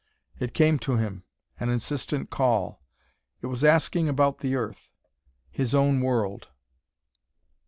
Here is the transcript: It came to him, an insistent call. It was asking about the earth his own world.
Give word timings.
It 0.39 0.55
came 0.55 0.79
to 0.79 0.95
him, 0.95 1.25
an 1.59 1.69
insistent 1.69 2.31
call. 2.31 2.81
It 3.41 3.45
was 3.45 3.63
asking 3.63 4.09
about 4.09 4.39
the 4.39 4.55
earth 4.55 4.89
his 5.51 5.75
own 5.75 5.99
world. 6.01 6.47